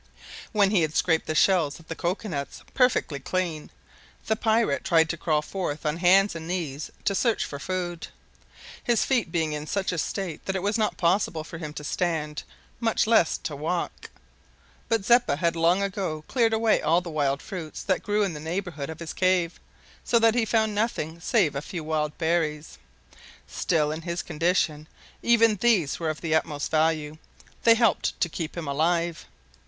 When 0.51 0.71
he 0.71 0.81
had 0.81 0.95
scraped 0.95 1.27
the 1.27 1.35
shells 1.35 1.79
of 1.79 1.87
the 1.87 1.93
cocoa 1.93 2.27
nuts 2.27 2.63
perfectly 2.73 3.19
clean, 3.19 3.69
the 4.25 4.35
pirate 4.35 4.83
tried 4.83 5.09
to 5.09 5.17
crawl 5.17 5.43
forth 5.43 5.85
on 5.85 5.97
hands 5.97 6.33
and 6.33 6.47
knees, 6.47 6.89
to 7.05 7.13
search 7.13 7.45
for 7.45 7.59
food, 7.59 8.07
his 8.83 9.05
feet 9.05 9.31
being 9.31 9.53
in 9.53 9.67
such 9.67 9.91
a 9.91 9.99
state 9.99 10.45
that 10.47 10.55
it 10.55 10.63
was 10.63 10.75
not 10.75 10.97
possible 10.97 11.43
for 11.43 11.59
him 11.59 11.71
to 11.73 11.83
stand, 11.83 12.41
much 12.79 13.05
less 13.05 13.37
to 13.43 13.55
walk. 13.55 14.09
But 14.89 15.05
Zeppa 15.05 15.35
had 15.35 15.55
long 15.55 15.83
ago 15.83 16.23
cleared 16.27 16.53
away 16.53 16.81
all 16.81 17.01
the 17.01 17.11
wild 17.11 17.39
fruits 17.39 17.83
that 17.83 18.01
grew 18.01 18.23
in 18.23 18.33
the 18.33 18.39
neighbourhood 18.39 18.89
of 18.89 18.99
his 19.01 19.13
cave, 19.13 19.59
so 20.03 20.17
that 20.17 20.33
he 20.33 20.45
found 20.45 20.73
nothing 20.73 21.19
save 21.19 21.53
a 21.55 21.61
few 21.61 21.83
wild 21.83 22.17
berries. 22.17 22.79
Still, 23.45 23.91
in 23.91 24.01
his 24.01 24.23
condition, 24.23 24.87
even 25.21 25.57
these 25.57 25.99
were 25.99 26.09
of 26.09 26.21
the 26.21 26.33
utmost 26.33 26.71
value: 26.71 27.19
they 27.61 27.75
helped 27.75 28.19
to 28.19 28.29
keep 28.29 28.57
him 28.57 28.67
alive. 28.67 29.27